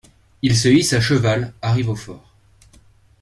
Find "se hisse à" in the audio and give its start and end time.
0.57-0.99